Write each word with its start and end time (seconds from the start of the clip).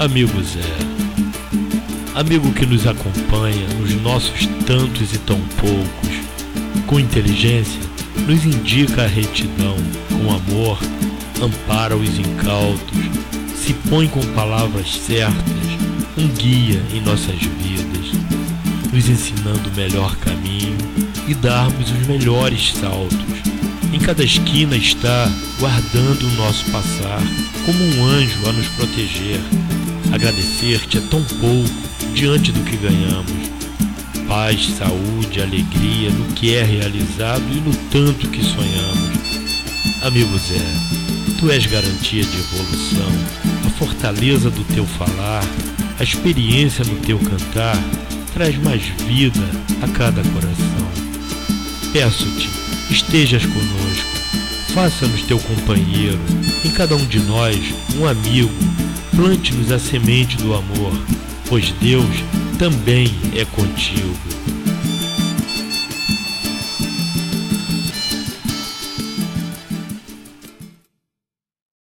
Amigo 0.00 0.42
Zé, 0.42 0.60
amigo 2.16 2.52
que 2.52 2.66
nos 2.66 2.84
acompanha 2.84 3.66
nos 3.78 3.94
nossos 4.02 4.44
tantos 4.66 5.14
e 5.14 5.18
tão 5.18 5.40
poucos, 5.56 6.10
com 6.84 6.98
inteligência, 6.98 7.80
nos 8.26 8.44
indica 8.44 9.04
a 9.04 9.06
retidão, 9.06 9.76
com 10.08 10.34
amor, 10.34 10.80
ampara 11.40 11.96
os 11.96 12.18
incautos, 12.18 12.98
se 13.54 13.72
põe 13.88 14.08
com 14.08 14.20
palavras 14.34 14.92
certas, 14.96 15.34
um 16.18 16.26
guia 16.26 16.82
em 16.92 17.00
nossas 17.00 17.38
vidas, 17.38 18.12
nos 18.92 19.08
ensinando 19.08 19.70
o 19.70 19.76
melhor 19.76 20.16
caminho 20.16 20.76
e 21.28 21.34
darmos 21.34 21.92
os 21.92 22.06
melhores 22.06 22.72
saltos. 22.72 23.33
Em 23.94 23.98
cada 24.00 24.24
esquina 24.24 24.76
está 24.76 25.30
guardando 25.60 26.26
o 26.26 26.30
nosso 26.32 26.64
passar, 26.72 27.22
como 27.64 27.78
um 27.78 28.04
anjo 28.04 28.48
a 28.48 28.52
nos 28.52 28.66
proteger. 28.70 29.40
Agradecer-te 30.12 30.98
é 30.98 31.00
tão 31.02 31.22
pouco 31.22 31.70
diante 32.12 32.50
do 32.50 32.58
que 32.64 32.76
ganhamos. 32.76 33.30
Paz, 34.26 34.68
saúde, 34.76 35.40
alegria 35.40 36.10
no 36.10 36.24
que 36.34 36.56
é 36.56 36.64
realizado 36.64 37.44
e 37.52 37.60
no 37.60 37.72
tanto 37.92 38.26
que 38.30 38.42
sonhamos. 38.42 40.02
Amigo 40.02 40.36
Zé, 40.38 40.58
tu 41.38 41.48
és 41.48 41.64
garantia 41.64 42.24
de 42.24 42.36
evolução, 42.36 43.12
a 43.64 43.70
fortaleza 43.78 44.50
do 44.50 44.64
teu 44.74 44.84
falar, 44.84 45.44
a 46.00 46.02
experiência 46.02 46.84
no 46.84 46.96
teu 46.96 47.20
cantar 47.20 47.78
traz 48.34 48.58
mais 48.58 48.82
vida 49.06 49.48
a 49.80 49.86
cada 49.86 50.20
coração. 50.20 50.88
Peço-te, 51.92 52.64
estejas 52.90 53.44
conosco, 53.44 54.08
faça-nos 54.74 55.22
teu 55.22 55.38
companheiro, 55.38 56.18
em 56.64 56.70
cada 56.70 56.96
um 56.96 57.04
de 57.06 57.20
nós 57.20 57.58
um 57.96 58.06
amigo, 58.06 58.52
plante-nos 59.14 59.70
a 59.70 59.78
semente 59.78 60.36
do 60.36 60.54
amor, 60.54 60.92
pois 61.48 61.70
Deus 61.80 62.04
também 62.58 63.12
é 63.34 63.44
contigo. 63.44 64.53